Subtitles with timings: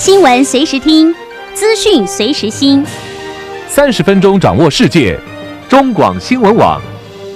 [0.00, 1.14] 新闻随时听，
[1.52, 2.82] 资讯随时新。
[3.68, 5.20] 三十分钟掌握世界，
[5.68, 6.80] 中广新闻网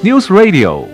[0.03, 0.94] ，News Radio。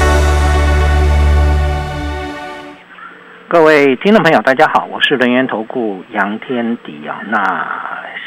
[3.51, 7.19] 各位听众朋友，大家好，我是人源投顾杨天迪啊。
[7.27, 7.67] 那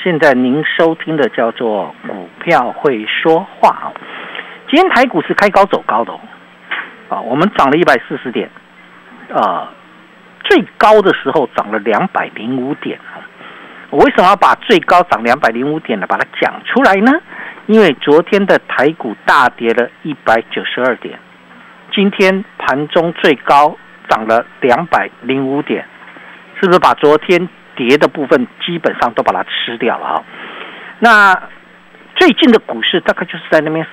[0.03, 3.93] 现在您收听的叫做《股票会说话》啊。
[4.69, 6.21] 今天台股是开高走高的哦，
[7.09, 8.51] 啊，我们涨了一百四十点，
[9.33, 9.71] 啊，
[10.43, 13.01] 最高的时候涨了两百零五点。
[13.89, 16.07] 我为什么要把最高涨两百零五点呢？
[16.07, 17.11] 把它讲出来呢？
[17.65, 21.19] 因为昨天的台股大跌了一百九十二点，
[21.95, 23.75] 今天盘中最高。
[24.09, 25.87] 涨了两百零五点，
[26.61, 30.23] 是不是把昨天跌的部分基本上都把它吃掉了啊？
[30.99, 31.43] 那
[32.15, 33.87] 最近的股市大概就是在那边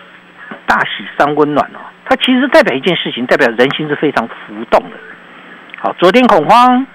[0.65, 4.97] 大喜三温暖哦，它其实代表一件事情，代表人心是非常浮动的。
[5.77, 6.85] 好，昨天恐慌，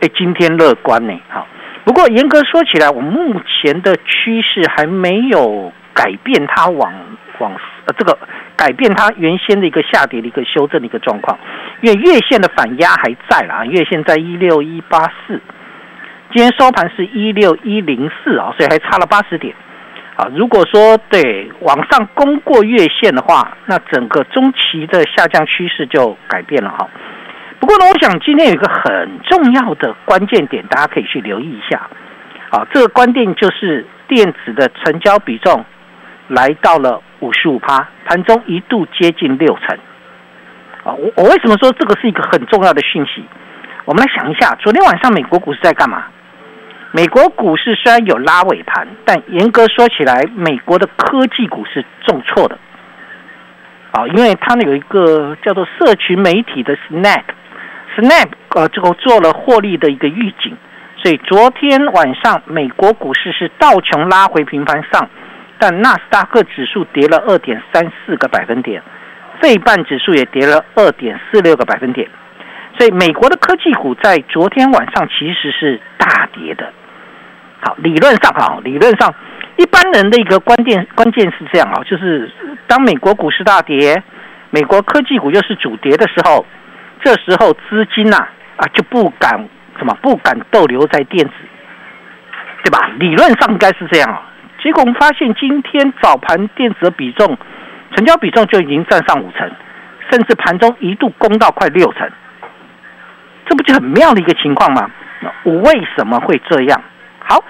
[0.00, 1.18] 哎，今天乐观呢。
[1.28, 1.46] 好，
[1.84, 6.92] 不过严格说起来，我目前的趋势还没有改变，它往
[7.38, 7.52] 往
[7.86, 8.18] 呃这个。
[8.58, 11.38] 改变它原先的一个下跌的一个修正的一个状况，
[11.80, 15.40] 因为月线的反压还在啦，月线在一六一八四，
[16.34, 19.54] 今天收盘是一六一零四啊，所以还差了八十点
[20.16, 20.26] 啊。
[20.34, 26.88] 如果说对往上攻过月线的话，那整个中期的下降趋势就改变了哈。
[27.60, 31.88] 不过呢，我想今天有一个很重要的关键点，大家可以去留意一下。
[32.50, 35.64] 好，这个关键就是电子的成交比重
[36.28, 37.02] 来到了。
[37.20, 39.76] 五十五趴，盘中一度接近六成。
[40.84, 43.24] 啊，我我为什么说这个是一个很重要的讯息？
[43.84, 46.04] 我们来想一下，昨天晚上美国股市在干嘛？
[46.92, 52.56] 美国股市虽然有拉尾盘，但严格说起来，美国的科技股是重挫的。
[53.90, 60.56] 啊，因为它有一个叫做社群媒体的 Snap，Snap 呃，这个做了获利的一个预警，
[61.02, 65.10] 所以昨天晚上美国股市是道琼拉回平盘上。
[65.58, 68.82] 但纳斯达克指数跌了二点三四个百分点，
[69.40, 72.08] 费半指数也跌了二点四六个百分点，
[72.78, 76.72] 所以美国的科技股在昨天晚上其实是大跌的。
[77.60, 79.12] 好，理论上哈，理论上
[79.56, 82.30] 一般人的一个关键关键是这样啊，就是
[82.68, 84.00] 当美国股市大跌，
[84.50, 86.46] 美国科技股又是主跌的时候，
[87.02, 88.16] 这时候资金呐
[88.56, 91.34] 啊就不敢什么不敢逗留在电子，
[92.62, 92.90] 对吧？
[93.00, 94.22] 理论上应该是这样啊。
[94.62, 97.38] 结果我们发现，今天早盘电子的比重、
[97.94, 99.50] 成交比重就已经占上五成，
[100.10, 102.10] 甚至盘中一度攻到快六成，
[103.46, 104.90] 这不就很妙的一个情况吗？
[105.44, 106.82] 我为什么会这样？
[107.20, 107.42] 好，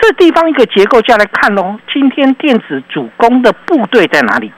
[0.00, 1.78] 这地方一个结构就要来看喽。
[1.92, 4.52] 今天电子主攻的部队在哪里？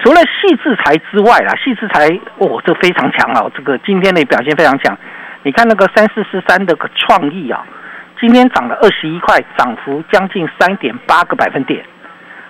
[0.00, 3.50] 除了细制材之外啦，细制材哦，这非常强啊！
[3.56, 4.96] 这个今天的表现非常强。
[5.42, 7.64] 你看那个三四四三的创意啊。
[8.20, 11.84] 今天涨了二十一块，涨幅将近三点八个百分点。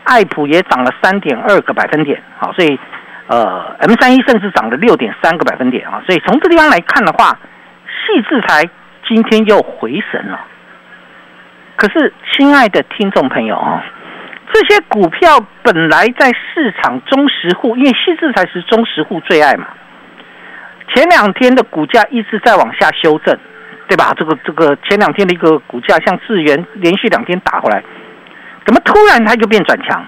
[0.05, 2.79] 爱普也涨了三点二个百分点，好，所以
[3.27, 6.01] 呃，M 三一甚至涨了六点三个百分点啊。
[6.07, 7.37] 所以从这地方来看的话，
[7.89, 8.63] 细制材
[9.09, 10.41] 今天又回神了。
[11.75, 13.85] 可是，亲爱的听众朋友啊，
[14.53, 19.67] 这些股票本来在市场中实户，因为细制材是中实户最爱嘛。
[20.95, 23.37] 前两天的股价一直在往下修正。
[23.89, 24.13] 对吧？
[24.17, 27.83] 这个这个前两天的一个股价，像智源连续两天打回来，
[28.65, 30.05] 怎么突然它就变转强？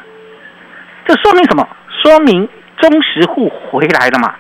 [1.07, 1.67] 这说明什么？
[2.03, 4.35] 说明中实户回来了嘛？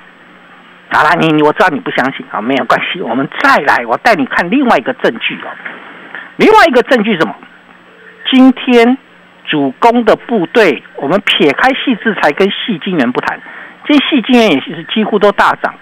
[0.90, 5.48] 好了，你你我知道你不相信啊，没有关系，我们再来，我带你看另外一个证据哦。
[6.36, 7.34] 另外一个证据什么？
[8.30, 8.98] 今天
[9.46, 13.40] 主攻的部队，我们撇开细制裁跟细金元不谈，
[13.86, 15.74] 这细金元也是几乎都大涨。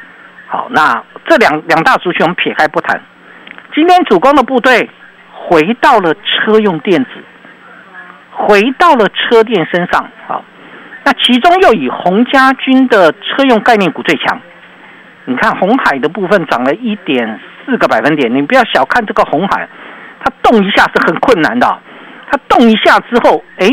[0.47, 3.01] 好，那这两两大族群我们撇开不谈。
[3.77, 4.89] 今天主攻的部队
[5.31, 7.11] 回到了车用电子，
[8.31, 10.11] 回到了车电身上。
[10.27, 10.43] 好，
[11.05, 14.41] 那其中又以红家军的车用概念股最强。
[15.27, 18.35] 你看红海的部分涨了一点四个百分点。
[18.35, 19.69] 你不要小看这个红海，
[20.25, 21.79] 它动一下是很困难的。
[22.31, 23.69] 它动一下之后，哎，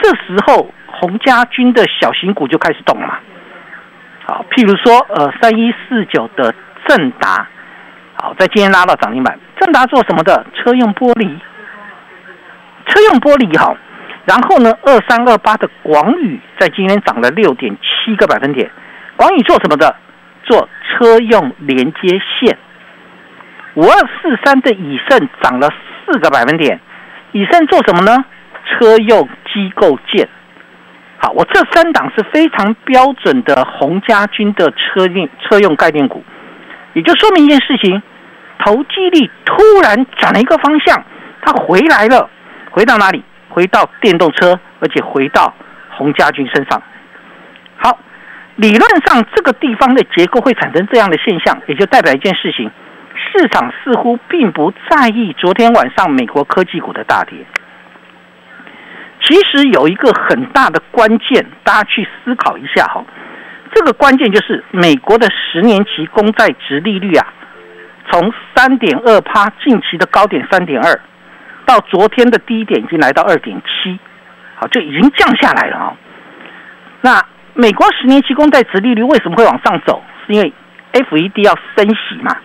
[0.00, 3.18] 这时候红家军的小型股就开始动了。
[4.24, 6.54] 好，譬如说，呃，三一四九的
[6.86, 7.48] 正达。
[8.22, 9.36] 好，在今天拉到涨停板。
[9.58, 10.46] 正达做什么的？
[10.54, 11.28] 车用玻璃，
[12.86, 13.76] 车用玻璃好。
[14.24, 18.70] 然后呢，二三二八的广宇在今天涨了六点七个百分点。
[19.16, 19.96] 广宇做什么的？
[20.44, 22.56] 做车用连接线。
[23.74, 25.68] 五二四三的以盛涨了
[26.06, 26.78] 四个百分点。
[27.32, 28.24] 以盛做什么呢？
[28.68, 30.28] 车用机构件。
[31.18, 36.22] 好，我这三档是非常标准的洪家军的车用车用概念股，
[36.92, 38.00] 也就说明一件事情：
[38.64, 41.04] 投机力突然转了一个方向，
[41.40, 42.30] 它回来了，
[42.70, 43.22] 回到哪里？
[43.48, 45.52] 回到电动车，而且回到
[45.90, 46.80] 洪家军身上。
[47.76, 47.98] 好，
[48.56, 52.70] 理论上这个地方的结构会产生这样的现象，也就代表一件事情：
[53.14, 57.36] 市场似乎并不在意昨天晚上美国科技股的大跌。
[59.20, 63.04] 其实有一个很大的关键，大家去思考一下哈。
[63.74, 67.26] 这个关键就是美国的十年期公债值利率啊，
[68.12, 71.00] 从三点二趴近期的高点三点二，
[71.64, 73.98] 到昨天的低点已经来到二点七，
[74.56, 75.94] 好，就已经降下来了啊。
[77.00, 77.22] 那
[77.54, 80.02] 美国十年期公债值利率为什么会往上走？
[80.26, 80.52] 是因为
[80.92, 82.36] FED 要升息嘛？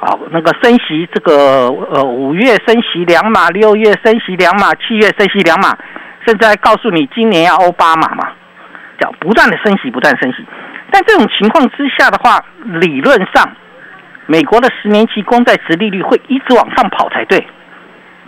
[0.00, 5.78] 好，那个升息，这个呃，五月升息两码，六月升息两码，七月升息两码，
[6.26, 8.32] 甚至还告诉你今年要欧巴马嘛，
[8.98, 10.44] 叫不断的升息，不断升息。
[10.90, 13.48] 但这种情况之下的话，理论上，
[14.30, 17.44] 美国的十年期公债殖利率会一直往上跑才对，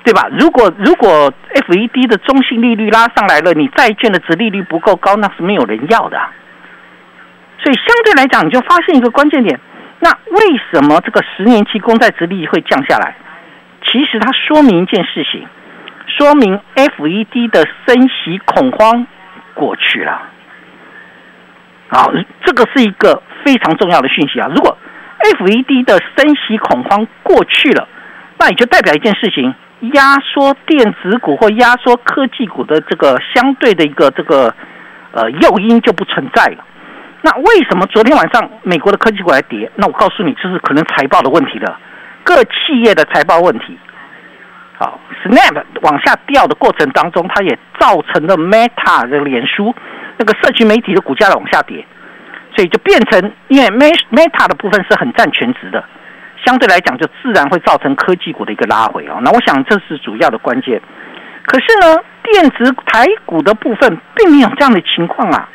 [0.02, 0.26] 对吧？
[0.36, 6.18] 如果如果 FED 的中性利率拉上来了，你债券的殖利率不够高，那是没有人要的。
[7.62, 9.60] 所以相对来讲，你就发现一个关键点。
[10.00, 13.14] 那为什么这个十年期公债殖利率会降下来？
[13.86, 15.46] 其实它说明一件事情，
[16.08, 19.06] 说明 FED 的升息恐慌
[19.54, 20.20] 过去了。
[21.90, 22.10] 啊，
[22.44, 24.48] 这个是一个非常重要的讯息啊！
[24.52, 24.76] 如果
[25.22, 27.88] FED 的升息恐慌过去了，
[28.38, 29.54] 那也就代表一件事情：
[29.92, 34.54] 压缩电子股或压缩科技股的这个相对的一个这个
[35.12, 36.64] 呃诱因就不存在了。
[37.22, 39.70] 那为什么昨天晚上美国的科技股来跌？
[39.76, 41.78] 那我告诉你，就是可能财报的问题了，
[42.24, 43.78] 各企业的财报问题。
[44.76, 49.72] 好，Snap 往下掉的过程当中，它也造成了 Meta 的脸书
[50.16, 51.86] 那个社区媒体的股价的往下跌，
[52.54, 55.82] 所以就变成因为 Meta 的部分是很占全值的，
[56.44, 59.18] 相对来讲就自然会造成科技股的一个拉回啊。
[59.22, 60.80] 那我想这是主要的关键。
[61.46, 65.48] 可是呢，电子台股的部分并没有这样的情况啊。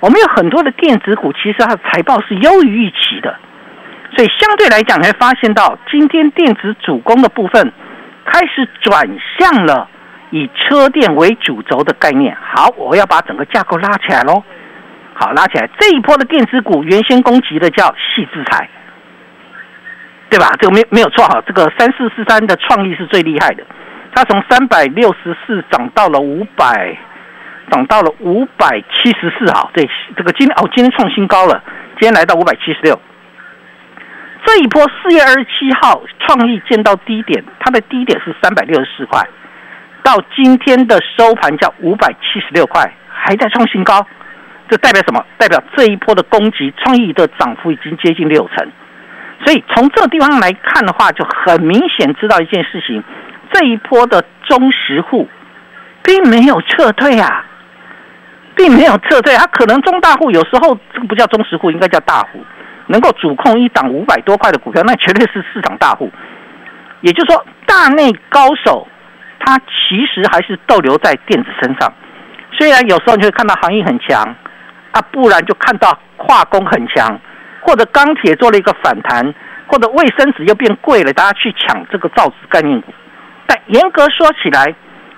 [0.00, 3.34] 我们有很多的电子股，其实它的财报是优于预期的，
[4.14, 7.72] 所以相对来讲，你会发现到今天电子主攻的部分
[8.26, 9.08] 开始转
[9.38, 9.88] 向了
[10.30, 12.36] 以车电为主轴的概念。
[12.38, 14.44] 好，我要把整个架构拉起来喽。
[15.14, 18.68] 好，拉起来这一波的电子股原先攻击的叫细制材，
[20.28, 20.50] 对吧？
[20.60, 21.42] 这个没没有错哈。
[21.46, 23.64] 这个三四四三的创意是最厉害的，
[24.14, 26.96] 它从三百六十四涨到了五百。
[27.72, 31.64] 涨到了五百七十四号，对，这个今天哦，今天创新高了，
[31.98, 33.00] 今天来到五百七十六。
[34.44, 39.26] 这一波四月二十七号创意见到低点，它的低点是三百六十四块，
[40.02, 44.06] 到今天的收盘价五百七十六块，还在创新高，
[44.74, 45.24] 这代表什么？
[45.38, 48.66] 代表这一波的攻击，创意的涨幅已经接近六成。
[49.44, 53.04] 所以从这个地方来看的话，就很明显知道一件事情：
[53.52, 55.28] 这一波的中实户
[56.02, 57.44] 并没有撤退啊。
[58.56, 62.40] 并没有撤退，它可能中大户有时候这个不叫中实户，应该叫大户，
[62.86, 66.08] 能够主控一档五百多块的股票，那绝对是市场大户。
[67.00, 68.86] 也就是说，大内高手
[69.40, 71.92] 他其实还是逗留在电子身上。
[72.52, 74.24] 虽然有时候你会看到行业很强
[74.94, 77.18] 啊，不然就看到化工很强，
[77.60, 79.34] 或者钢铁做了一个反弹，
[79.66, 82.94] 或者卫生纸又变贵了，大家去抢这个造纸概念股。
[83.46, 84.72] 但严格说起来，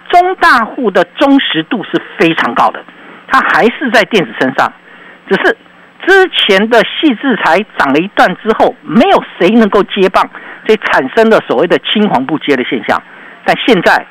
[0.09, 2.83] 中大户的忠实度是非常高的。
[3.29, 4.73] 它还是在电子身上，
[5.29, 5.57] 只是
[6.07, 10.25] 之前的细制材涨了一段之后，没有谁能够接棒，
[10.65, 13.03] 所以产生了所谓的青黄不接的现象。
[13.45, 14.07] 但现在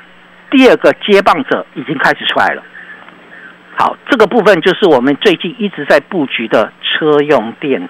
[0.51, 2.61] 第二个接棒者已经开始出来了。
[3.75, 7.89] 好，这个部分就是我们最近一直在布局的车用电子。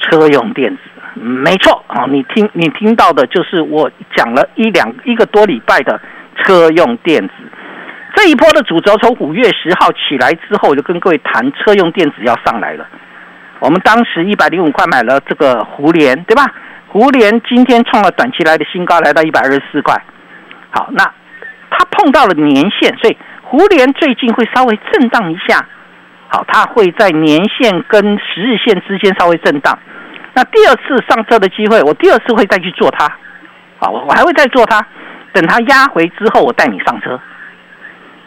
[0.00, 0.82] 车用电子，
[1.14, 5.98] 没错啊，你听你听到的就是我讲了一两一个多礼拜的
[6.36, 7.32] 车用电子。
[8.14, 12.86] 这一波的主轴从五月十号起来之后，我就跟各位谈车用电子要上来了。
[13.60, 16.52] 我们当时一百零五块买了这个胡联，对吧？
[16.88, 19.96] 胡联今天创了短期来的新高，来到一百二十四块。
[20.70, 21.02] 好，那
[21.70, 25.66] 它碰到了年线，所以胡联最近会稍微震荡一下。
[26.28, 29.78] 好，它会在年线跟十日线之间稍微震荡。
[30.32, 33.06] 那第二次上车的机会，我第二次会再去做它，
[33.78, 34.84] 好，我我还会再做它，
[35.32, 37.20] 等它压回之后，我带你上车。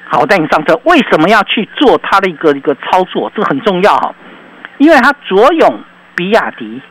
[0.05, 0.79] 好，我带你上车。
[0.85, 3.29] 为什么要去做它的一个一个操作？
[3.35, 4.15] 这个很重要哈，
[4.77, 5.83] 因为它左拥
[6.15, 6.81] 比亚迪，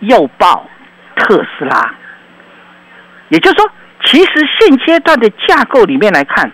[0.00, 0.68] 右抱
[1.16, 1.94] 特斯拉。
[3.30, 3.68] 也就是说，
[4.04, 6.52] 其实现阶段的架构里面来看，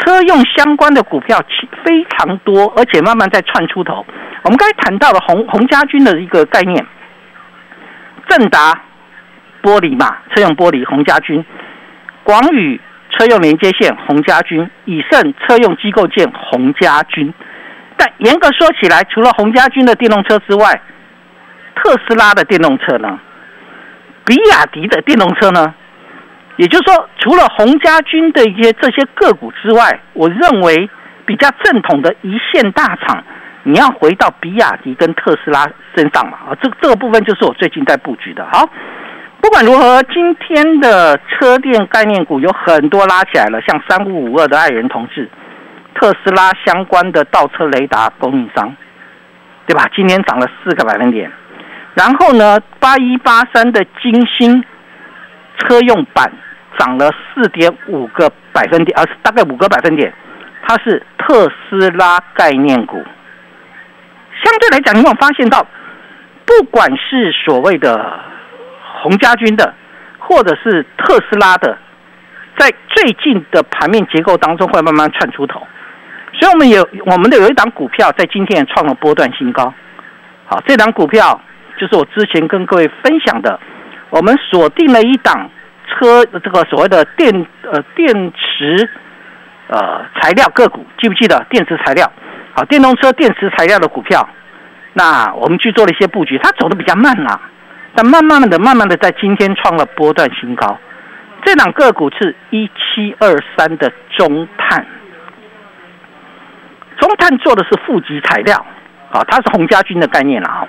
[0.00, 1.38] 车用相关的股票
[1.84, 4.04] 非常多，而且慢慢在窜出头。
[4.42, 6.86] 我们刚才谈到了红红家军的一个概念。
[8.28, 8.80] 正达
[9.62, 11.42] 玻璃嘛，车用玻璃，洪家军；
[12.22, 12.80] 广宇
[13.10, 17.32] 车用连接线，洪家军；以盛车用机构件，洪家军。
[17.96, 20.80] 但严格说起来，除了洪家军的电动车之外，
[21.74, 23.18] 特斯拉的电动车呢？
[24.24, 25.74] 比亚迪的电动车呢？
[26.56, 30.88] 也就是说，除了洪家军的一些这些个股之外，我认为
[31.24, 33.22] 比较正统的一线大厂。
[33.62, 36.38] 你要回到比亚迪跟特斯拉身上嘛？
[36.48, 38.42] 啊，这这个部分就是我最近在布局的。
[38.50, 38.66] 好，
[39.38, 45.28] 不管如何，今天的车电概念股有很多拉起来了，像三五五二的爱人同志，
[45.94, 48.74] 特斯拉相关的倒车雷达供应商，
[49.66, 49.86] 对吧？
[49.94, 51.30] 今天涨了四个百分点。
[51.92, 54.64] 然后呢，八一八三的金星
[55.60, 56.32] 车用板
[56.78, 60.12] 涨了四点五个百分点，而是大概五个百分点，
[60.66, 62.96] 它是特斯拉概念股。
[64.42, 65.66] 相对来讲，你有发现到，
[66.46, 68.18] 不管是所谓的
[69.02, 69.74] 洪家军的，
[70.18, 71.76] 或者是特斯拉的，
[72.56, 75.66] 在最近的盘面结构当中会慢慢窜出头。
[76.32, 79.74] 所以，我们有我们的有一档股票在今天也创了波段新高。
[80.46, 81.38] 好，这档股票
[81.76, 83.60] 就是我之前跟各位分享的，
[84.10, 85.48] 我们锁定了一档
[85.86, 88.88] 车这个所谓的电呃电池
[89.68, 92.10] 呃材料个股，记不记得电池材料？
[92.52, 94.28] 好，电动车电池材料的股票，
[94.92, 97.40] 那我们去做了一些布局，它走的比较慢啦，
[97.94, 100.78] 但慢慢的、慢慢的在今天创了波段新高。
[101.44, 104.84] 这两个股是一七二三的中碳，
[106.98, 108.66] 中碳做的是负极材料，
[109.10, 110.66] 啊，它是洪家军的概念了啊。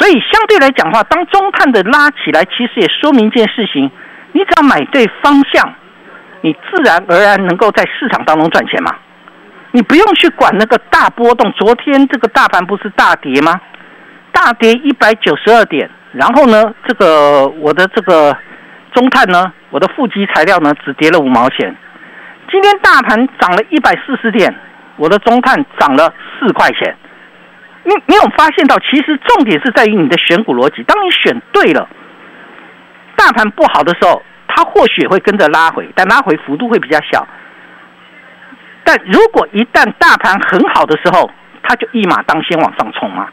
[0.00, 3.90] 所以相对来讲的话，当中碳的拉起来，其实也说明一件事情：
[4.32, 5.74] 你只要买对方向，
[6.40, 8.96] 你自然而然能够在市场当中赚钱嘛。
[9.72, 11.52] 你不用去管那个大波动。
[11.52, 13.60] 昨天这个大盘不是大跌吗？
[14.32, 18.34] 大跌一百九十二点，然后呢，这个我的这个
[18.94, 21.76] 中碳呢，我的负极材料呢，只跌了五毛钱。
[22.50, 24.52] 今天大盘涨了一百四十点，
[24.96, 26.96] 我的中碳涨了四块钱。
[27.84, 30.82] 你你有发现到，其实重点是在于你的选股逻辑。
[30.82, 31.88] 当你选对了，
[33.16, 37.26] 大盘不好的时候，它或许会跟着拉回，但拉回幅度会比较小。
[38.84, 41.30] 但如果一旦大盘很好的时候，
[41.62, 43.28] 它就一马当先往上冲嘛。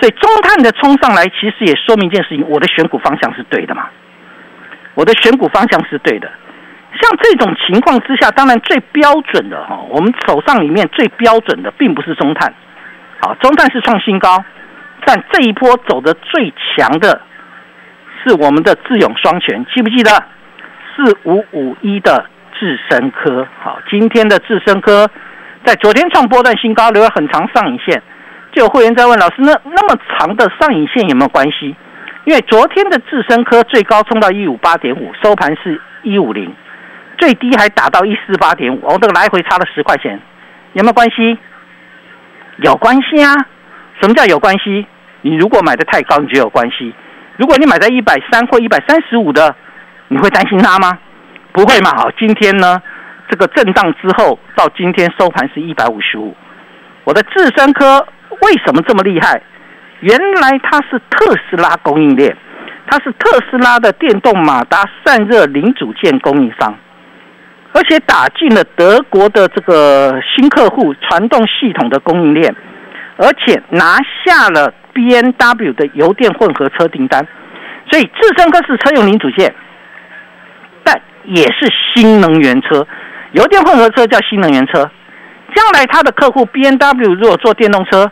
[0.00, 3.88] 所以中碳的冲上来，其实也说明一件事情：我的选股方向是对的嘛。
[4.94, 6.30] 我的选股方向是对的。
[7.00, 12.52] 像这种情况之下，当然最标准的哈，我们手上里面最标准的并不是中碳，
[13.22, 14.44] 好，中碳是创新高，
[15.06, 17.22] 但这一波走的最强的
[18.22, 20.10] 是我们的智勇双全，记不记得
[20.94, 22.26] 四五五一的？
[22.54, 25.10] 智深科好，今天的智深科
[25.64, 28.00] 在昨天创波段新高，留了很长上影线。
[28.52, 31.74] 就有会员在问老师，那那么长的上影线有没有关系？
[32.24, 36.54] 因为昨天的智深科最高冲到一五八点五，收盘是一五零，
[37.18, 40.20] 最低还打到一四八点五，哦，这个来回差了十块钱，
[40.74, 41.36] 有没有关系？
[42.58, 43.34] 有关系啊！
[44.00, 44.86] 什么叫有关系？
[45.22, 46.92] 你如果买的太高，你就有关系；
[47.36, 49.54] 如果你买在一百三或一百三十五的，
[50.08, 50.98] 你会担心它吗？
[51.52, 51.94] 不会嘛？
[51.96, 52.82] 好，今天呢，
[53.28, 56.36] 这个震荡之后到今天收盘是一百五十五。
[57.04, 58.06] 我的智深科
[58.40, 59.40] 为什么这么厉害？
[60.00, 62.36] 原来它是特斯拉供应链，
[62.86, 66.76] 它是特斯拉的电动马达散热零组件供应商，
[67.72, 72.54] 而且打进了德国的这个新客户传动系统的供应链，
[73.16, 77.26] 而且拿下了 B N W 的油电混合车订单，
[77.90, 79.54] 所以智胜科是车用零组件。
[81.24, 82.84] 也是新能源车，
[83.30, 84.90] 油电混合车叫新能源车。
[85.54, 88.10] 将来他的客户 B N W 如果做电动车，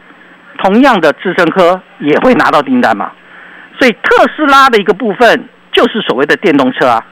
[0.62, 3.10] 同样的智胜科也会拿到订单嘛。
[3.80, 7.04] 所以特斯拉的一个部分就是所谓的电动车啊。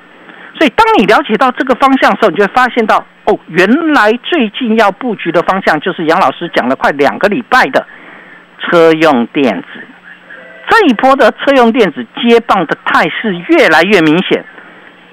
[0.58, 7.86] 所以当你了解到这个方向的时候，你就会发现到哦，原来最近要布局的方向就是杨老师讲了快两个礼拜的
[8.58, 9.66] 车用电子。
[10.68, 14.44] 这一波的车用电子接棒的态势越来越明显。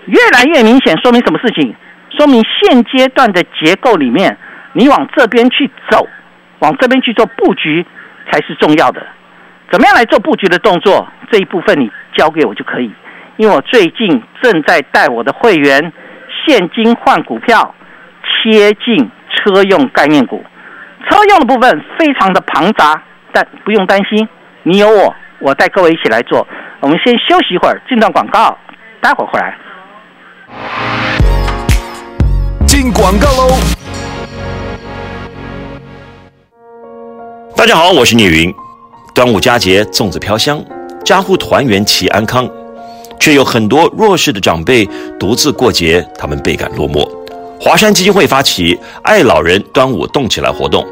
[0.05, 1.75] 越来越明显，说明什么事情？
[2.11, 4.37] 说明现阶段的结构里面，
[4.73, 6.07] 你往这边去走，
[6.59, 7.85] 往这边去做布局
[8.31, 9.05] 才是重要的。
[9.71, 11.07] 怎么样来做布局的动作？
[11.31, 12.91] 这一部分你交给我就可以，
[13.37, 15.91] 因为我最近正在带我的会员
[16.45, 17.75] 现金换股票，
[18.23, 20.41] 切进车用概念股。
[21.09, 24.27] 车用的部分非常的庞杂，但不用担心，
[24.63, 26.47] 你有我，我带各位一起来做。
[26.79, 28.57] 我们先休息一会儿，进段广告，
[29.01, 29.57] 待会儿回来。
[32.65, 33.57] 进广告喽！
[37.57, 38.53] 大家好，我是聂云。
[39.13, 40.63] 端午佳节，粽子飘香，
[41.03, 42.49] 家户团圆齐安康，
[43.25, 44.87] 却有很多弱势的长辈
[45.19, 47.09] 独自过节，他们倍感落寞。
[47.59, 50.85] 华山基金会发起“爱老人端午动起来”活动，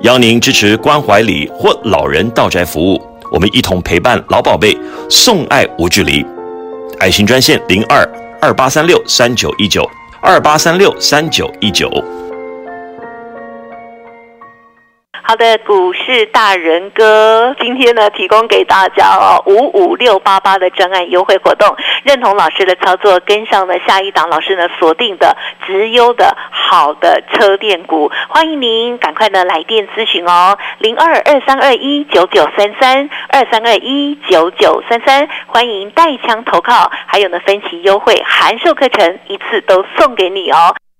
[0.00, 3.00] 邀您支持关怀礼或老人到宅服务，
[3.30, 4.76] 我们一同陪伴老宝贝，
[5.08, 6.26] 送爱无距离。
[6.98, 8.04] 爱心专线零二
[8.42, 9.88] 二八三六三九一九
[10.20, 11.88] 二八三六三九一九。
[15.28, 40.76] 好的，股市大人哥今天呢，提供给大家哦五五六八八的专案优惠活动，认同老师的操作，跟上了下一档老师呢锁定的直优的好的车电股，欢迎您赶快呢来电咨询哦，零二二三二一九九三三二三二一九九三三，欢迎带枪投靠，还有呢分期优惠函授课程一次都送给你哦。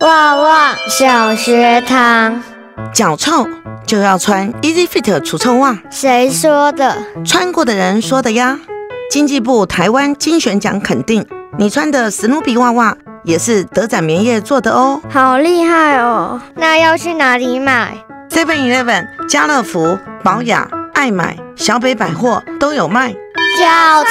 [0.00, 2.42] 旺旺小学堂，
[2.92, 3.46] 脚臭
[3.86, 5.78] 就要穿 Easy Fit 除臭袜。
[5.88, 6.96] 谁说的？
[7.24, 8.58] 穿过的人说的呀。
[9.08, 11.24] 经济部台湾精选奖肯定，
[11.56, 15.00] 你穿的史努比袜袜也是德展棉业做的哦。
[15.08, 16.40] 好厉害哦！
[16.56, 17.96] 那要去哪里买
[18.30, 23.12] ？Seven Eleven、家乐福、宝雅、爱买、小北百货都有卖。
[23.12, 24.10] 脚臭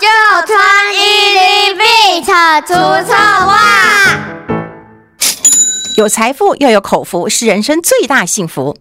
[0.00, 0.08] 就
[0.52, 0.58] 穿
[0.92, 2.74] Easy Fit 除
[3.08, 3.14] 臭
[3.46, 4.41] 袜。
[5.96, 8.74] 有财富又有口福，是人生最大幸福。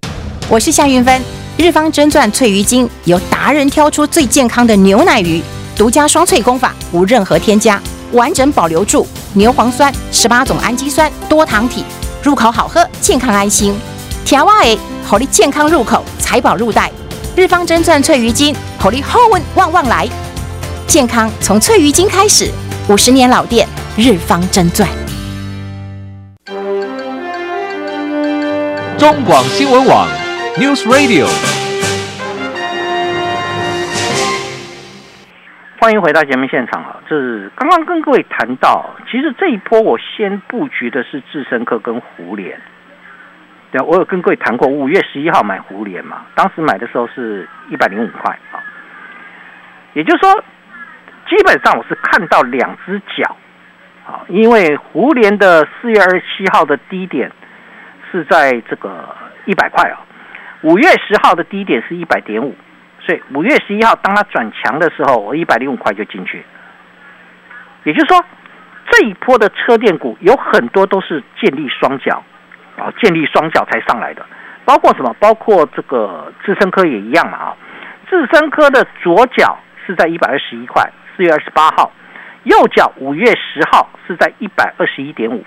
[0.47, 1.21] 我是夏云芬，
[1.57, 5.41] 日方真钻翠鱼精由达人挑出最健康的牛奶鱼，
[5.75, 7.81] 独家双萃工法，无任何添加，
[8.13, 11.83] 完整保留住牛磺酸、十八种氨基酸、多糖体，
[12.23, 13.75] 入口好喝，健康安心。
[14.23, 16.89] 调味诶，好利健康入口，财宝入袋。
[17.35, 20.07] 日方真钻翠鱼精，好利后温旺旺来，
[20.87, 22.49] 健康从翠鱼精开始，
[22.87, 24.87] 五十年老店，日方真钻。
[29.01, 30.07] 中广新闻网
[30.57, 31.25] ，News Radio。
[35.79, 37.01] 欢迎回到节目现场啊！
[37.09, 42.61] 这是刚刚跟各位谈到，其实这一波我先布局的是智深科跟胡联。
[43.71, 48.61] 对，我有跟各位谈过，五月十一号买胡联嘛，当时买的时候是一百零五块啊。
[49.93, 50.43] 也就是说，
[51.27, 53.35] 基本上我是看到两只脚
[54.05, 57.31] 啊，因为胡联的四月二十七号的低点。
[58.11, 60.01] 是在这个一百块啊，
[60.61, 62.53] 五月十号的低点是一百点五，
[62.99, 66.43] 所以五月十一号当它转强的时候，我一百零五块就进去。
[67.83, 68.23] 也就是说，
[68.89, 72.23] 这一波的车电股有很多都是建立双脚
[72.77, 74.25] 啊，建立双脚才上来的，
[74.65, 75.15] 包括什么？
[75.19, 77.57] 包括这个智深科也一样嘛啊，
[78.09, 81.91] 智深科的左脚是在一百二十一块，四月二十八号，
[82.43, 85.43] 右脚五月十号是在一百二十一点五。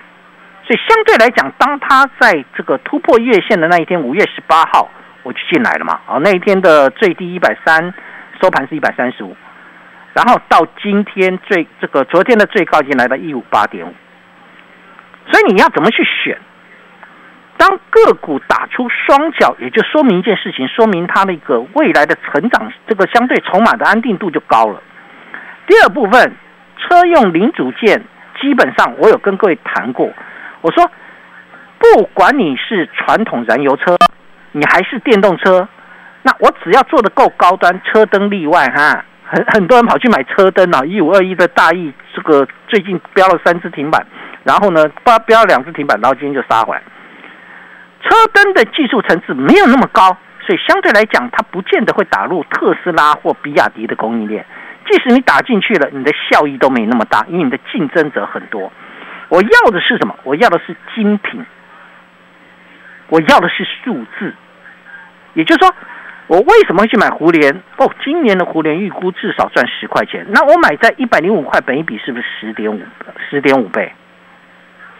[0.67, 4.89] 所以相对来讲，当它在这个突破月线的那一天，五月十八号，
[5.21, 5.99] 我就进来了嘛。
[6.07, 7.93] 啊，那一天的最低一百三，
[8.41, 9.37] 收盘是一百三十五，
[10.13, 13.93] 然后到今天最这个昨天的最高已经来到一五八点五。
[15.31, 16.35] 所以你要怎么去选？
[17.57, 24.81] 当个股打出双脚，也就说明一件事情，说明它那个未来的成长，这个相对筹码的安定度就高了。
[25.67, 26.35] 第二部分，
[26.77, 28.03] 车用零组件，
[28.41, 30.11] 基本上我有跟各位谈过。
[30.65, 30.89] 我说，
[31.77, 33.95] 不管你是传统燃油车，
[34.51, 35.67] 你还是电动车，
[36.23, 39.05] 那我只要做的够高端，车灯例外哈。
[39.27, 44.03] 很很多人跑去买车灯啊，一五二一的大意，这个最近标了三只停板，
[44.43, 46.81] 然后呢，标标了两只停板，然后今天就杀回来。
[48.01, 54.43] 车灯的技术层次没有那么高，所以相对来讲，它不见得会打入特斯拉或比亚迪的供应链。
[54.89, 58.71] 即使你打进去了，你的效益都没那么大，因为你的竞争者很多。
[59.29, 60.15] 我要的是什么？
[60.23, 61.45] 我要的是精品，
[63.09, 64.33] 我要的是数字。
[65.33, 65.75] 也就是说，
[66.27, 67.53] 我为什么会去买胡联？
[67.77, 72.81] 哦，今年的胡联预估至少赚十块钱，那我买在一百零五块，本一比是不是十点五
[73.29, 73.91] 十点五倍？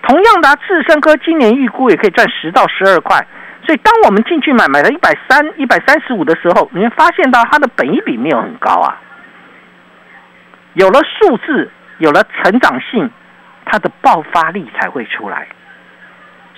[0.01, 3.25] 同样的，智深科今年预估也可以赚十到十二块，
[3.65, 9.01] 所以当我们进去买，买了一百三、一百三十五的时候，你会发现到它的本一比没有很高啊。
[10.73, 13.09] 有了数字，有了成长性，
[13.75, 15.47] 它的爆发力才会出来。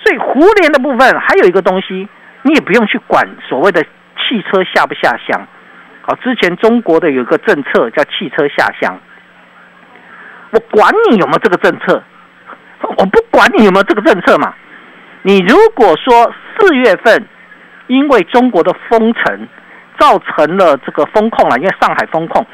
[0.00, 2.08] 所以胡联的部分还有一个东西，
[2.42, 5.46] 你也不用去管所谓的汽车下不下乡。
[6.02, 8.96] 好，之前中国的有一个政策叫汽车下乡，
[10.52, 12.02] 我管你有没有这个政策。
[12.96, 14.54] 我不管你有没有这个政策嘛，
[15.22, 17.26] 你如果说四月份
[17.88, 19.48] 因为中国的封城
[19.98, 22.46] 造成了这个风控啊，因为上海风控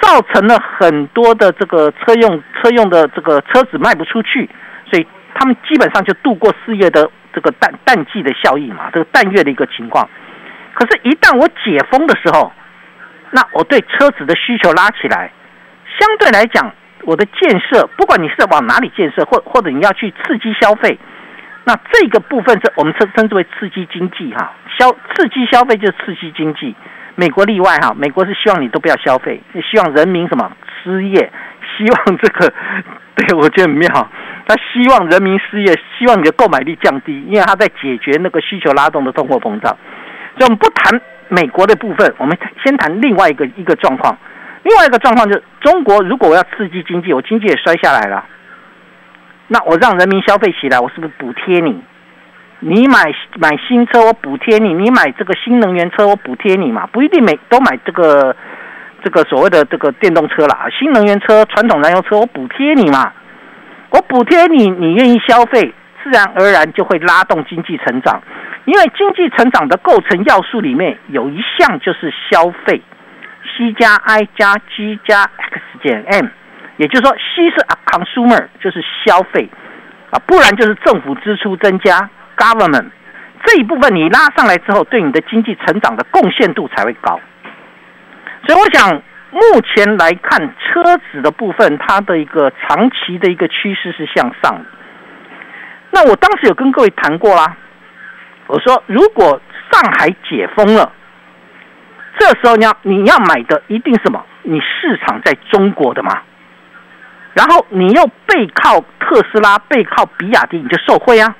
[0.00, 4.48] 造成了很多的这个车用车用的这个车子卖不出去，
[4.90, 10.08] 所以他们基本上就度过四月的这个淡淡季的效益嘛，这个淡月的一个情况。
[10.74, 12.52] 可是，一旦我解封的时候，
[13.30, 15.30] 那我对车子的需求拉起来，
[15.98, 16.72] 相对来讲。
[17.04, 20.98] 我的建设，不管你是往哪里建设，或或者你要去刺激消费，
[21.64, 26.76] 那这个部分是我们称称之为刺激经济哈，消刺激消费就是刺激经济，
[27.20, 29.38] 美国例外哈，美国是希望你都不要消费，
[29.70, 30.50] 希望人民什么
[30.82, 31.30] 失业，
[31.76, 32.50] 希望这个，
[33.14, 33.86] 对我觉得很妙，
[34.48, 39.76] 他希望人民失业，希望你的购买力降低，因为他在解决那个需求拉动的通货膨胀，
[40.38, 44.16] 所以我们不谈美国的部分，我们先谈另外一个一个状况。
[44.62, 48.24] 另外一个状况就是，中国如果我要刺激经济，我经济也摔下来了，
[49.48, 51.82] 那我让人民消费起来，我是不是补贴你？
[52.60, 56.86] 你买买新车，我补贴你；你买这个新能源车，我补贴你嘛？
[56.86, 58.36] 不一定每都买这个
[59.02, 63.12] 这个所谓的这个电动车啦，新能源车、传统燃油车，我补贴你嘛？
[63.90, 65.72] 我补贴你，你愿意消费，
[66.04, 68.22] 自然而然就会拉动经济成长。
[68.66, 72.82] 因为经济成长的构成要素里面有一项就是消费。
[73.56, 76.26] C 加 I 加 G 加 X 减 M，
[76.76, 79.48] 也就是说，C 是 consumer，就是消费
[80.10, 82.08] 啊，不然就是政府支出增加
[82.40, 82.90] government
[83.44, 87.20] 这一部分你拉上来之后，对你的经济成长的贡献度才会高。
[88.46, 94.64] 所以我想，目前来看，车子的部分它的一个长期的一个趋势是向上的。
[95.90, 97.56] 那我当时有跟各位谈过啦，
[98.46, 100.92] 我说如果上海解封了。
[102.18, 104.22] 这时候你要你要买的一定什么？
[104.42, 106.20] 你市场在中国的嘛，
[107.32, 111.34] 然后你又背靠特斯拉，背靠比亚迪，你就受惠啊。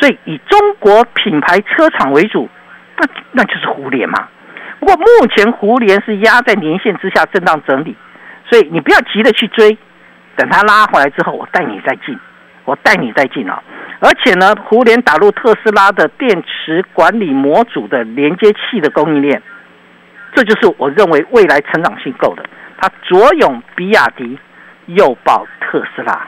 [0.00, 2.48] 所以以中国品牌车厂为主，
[2.98, 4.28] 那那就是互联嘛。
[4.80, 7.96] 不过目前胡联是压在年线之下震荡整理，
[8.50, 9.78] 所以你不要急着去追，
[10.36, 12.18] 等它拉回来之后，我带你再进，
[12.64, 13.62] 我带你再进啊。
[14.00, 19.40] 而且呢，胡联打入特斯拉的电池管理模组的连接器的供应链。
[20.34, 22.44] 这就是我认为未来成长性够的，
[22.76, 24.38] 它左拥比亚迪，
[24.86, 26.26] 右抱特斯拉。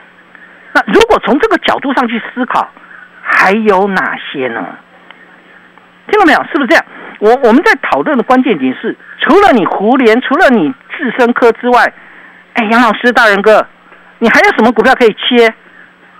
[0.73, 2.71] 那如果从这个角度上去思考，
[3.29, 4.65] 还有哪些呢？
[6.09, 6.39] 听到没有？
[6.45, 6.85] 是不是这样？
[7.19, 11.93] 我我们在讨论的关键点是，除了你胡联，除了你智深科之外，
[12.55, 13.67] 哎，杨老师大人哥，
[14.19, 15.53] 你还有什么股票可以切？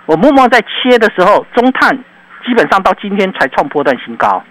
[0.05, 1.97] 我默默在切的时候，中碳
[2.45, 4.43] 基本上到今天才创波段新高。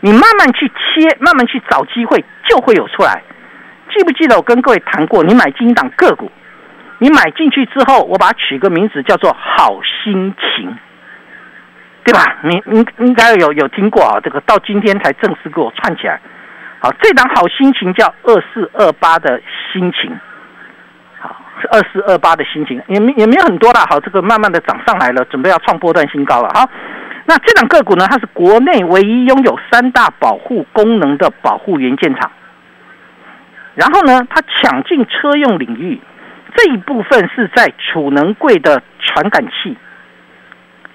[0.00, 3.22] 你慢慢去切，慢慢去找机会，就会有出来。
[3.94, 5.22] 记不记得我跟各位谈过？
[5.22, 6.30] 你买进一档个股，
[6.98, 10.76] 你买进去之后，我把它取个名字叫做“好心情”，
[12.04, 12.36] 对吧？
[12.42, 14.20] 你你应该有有听过啊？
[14.22, 16.20] 这个到今天才正式给我串起来。
[16.80, 19.40] 好，这档好心情叫二四二八的
[19.72, 20.14] 心情，
[21.20, 23.86] 好是二四二八的心情，也没也没有很多啦。
[23.88, 26.50] 好，这个慢慢的涨上来了，准备要创波段新高了。
[26.54, 26.68] 好。
[27.26, 28.06] 那这档个股呢？
[28.06, 32.30] 它是国内唯一拥有三大保护功能的保护元件厂。
[33.74, 35.98] 然后呢，它抢进车用领域，
[36.54, 39.74] 这一部分是在储能柜的传感器。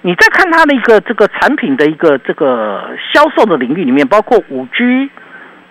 [0.02, 5.10] 你再看它的一个这个产品的一个这个销售的领域里面，包括五 G，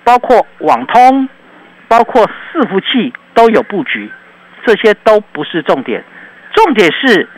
[0.05, 1.29] 包括网通，
[1.89, 4.11] 包括伺服器都有布局，
[4.67, 6.05] 这些都不是重点，
[6.55, 7.29] 重点是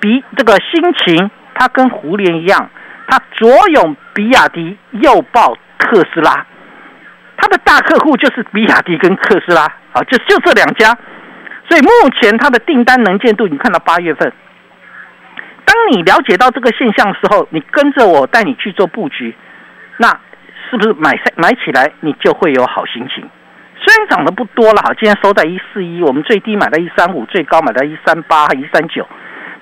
[0.00, 1.30] 比这个心情。
[1.52, 2.70] 它跟胡联一样，
[3.06, 6.46] 它左拥比亚迪，右抱特斯拉，
[7.36, 10.96] 它的大客户就是比亚迪跟特斯拉啊，就就这两家。
[11.68, 14.32] 所以目前它的订单能见度，你看到八月份，
[15.70, 19.32] 当你了解到这个现象的时候，你跟着我带你去做布局，
[19.98, 20.08] 那
[20.68, 23.22] 是不是买买起来你就会有好心情？
[23.80, 29.06] 虽然涨得不多了哈，今天收在一四一，我们最低买到一三五，最高买到一三八一三九。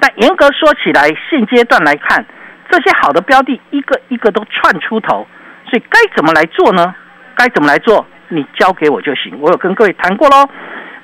[0.01, 2.25] 但严格说起来，现阶段来看，
[2.71, 5.27] 这些好的标的一个一个都窜出头，
[5.69, 6.95] 所以该怎么来做呢？
[7.37, 8.07] 该怎么来做？
[8.29, 9.39] 你交给我就行。
[9.41, 10.49] 我有跟各位谈过喽。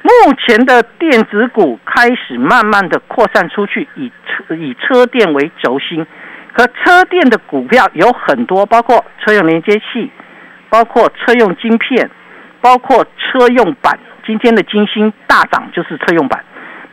[0.05, 6.07] 目前的电子股开始慢慢的扩散出去，以车以车电为轴心。
[6.53, 10.13] 可车电的股票有很多，包括车用连接器，
[10.69, 12.11] 包括车用晶片，
[12.61, 13.99] 包括车用板。
[14.27, 16.45] 今天的金星大涨就是车用板，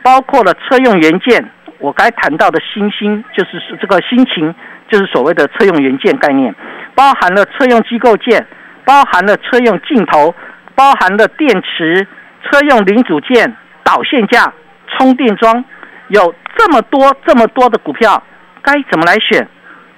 [0.02, 1.50] 包括了车用元件。
[1.78, 4.54] 我该谈到的新星就是这个心情，
[4.88, 6.54] 就是所谓的车用元件概念，
[6.94, 8.46] 包含了车用机构件，
[8.86, 10.34] 包含了车用镜头，
[10.74, 12.06] 包含了电池、
[12.42, 14.52] 车用零组件、导线架、
[14.96, 15.64] 充电桩，
[16.08, 18.22] 有这么多这么多的股票，
[18.62, 19.48] 该怎么来选？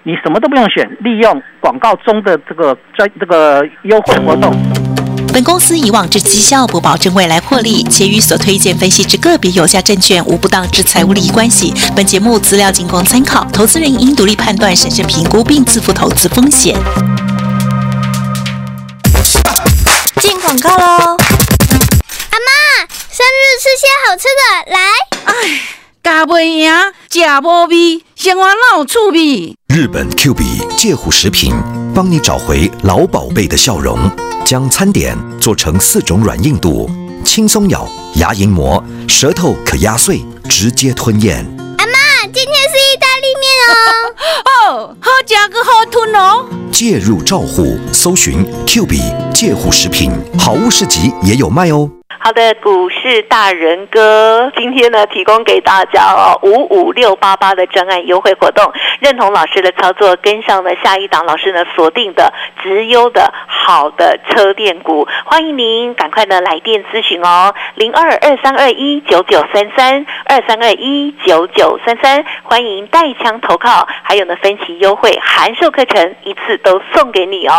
[0.07, 4.55] 你什么都不用选，利用广告中的这个专这个优惠活动。
[5.33, 11.73] 本公司以往之绩效不保证未来获利，且与所推荐分析之个别有价证券无不当之财务利益关系。
[11.97, 16.75] 本节目资料仅供参考，投资人应独立判断、审慎评估并自负投资风险。
[20.21, 21.17] 进广告喽！
[23.17, 24.81] 生日吃些好吃的，来。
[25.27, 25.61] 哎，
[26.03, 26.69] 咖袂赢，
[27.09, 29.57] 食无味，生活哪有趣味？
[29.69, 30.43] 日本 Q B
[30.77, 31.55] 介护食品，
[31.95, 33.97] 帮你找回老宝贝的笑容。
[34.45, 36.91] 将餐点做成四种软硬度，
[37.25, 41.37] 轻松咬，牙龈磨，舌头可压碎，直接吞咽。
[41.79, 44.91] 阿妈，今天是意大利面哦。
[44.91, 46.49] 哦，好食个好吞哦。
[46.73, 49.01] 介入照护，搜寻 Q B
[49.35, 51.91] 介护食品，好物市集也有卖哦。
[52.21, 77.53] 好的，股市大人哥今天呢，提供给大家哦五五六八八的专案优惠活动，认同老师的操作，跟上了下一档老师呢锁定的直优的好的车电股，欢迎您赶快呢来电咨询哦，零二二三二一九九三三二三二一九九三三，欢迎带枪投靠，还有呢分期优惠函授课程一次都送给你哦。